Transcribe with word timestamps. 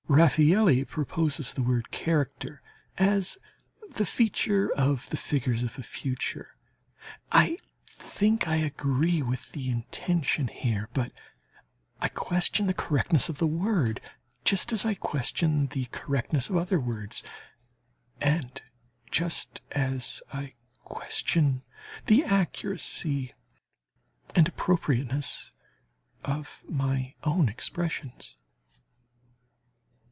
Raffaëlli 0.09 0.85
proposes 0.89 1.53
the 1.53 1.63
word 1.63 1.89
"character" 1.89 2.61
as 2.97 3.37
the 3.91 4.05
feature 4.05 4.69
of 4.73 5.09
the 5.09 5.15
figures 5.15 5.63
of 5.63 5.77
the 5.77 5.83
future. 5.83 6.57
I 7.31 7.57
think 7.87 8.45
I 8.45 8.57
agree 8.57 9.21
with 9.21 9.53
the 9.53 9.69
intention 9.69 10.49
here, 10.49 10.89
but 10.93 11.13
I 12.01 12.09
question 12.09 12.65
the 12.67 12.73
correctness 12.73 13.29
of 13.29 13.37
the 13.37 13.47
word, 13.47 14.01
just 14.43 14.73
as 14.73 14.83
I 14.85 14.95
question 14.95 15.67
the 15.67 15.85
correctness 15.93 16.49
of 16.49 16.57
other 16.57 16.77
words, 16.79 17.23
and 18.19 18.61
just 19.11 19.61
as 19.71 20.21
I 20.33 20.55
question 20.83 21.63
the 22.07 22.25
accuracy 22.25 23.33
and 24.35 24.45
appropriateness 24.49 25.53
of 26.25 26.63
my 26.67 27.15
own 27.23 27.47
expressions. 27.47 28.35